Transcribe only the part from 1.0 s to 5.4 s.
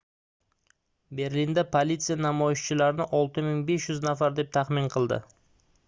berlinda politsiya namoyishchilarni 6500 nafar deb taxmin qildi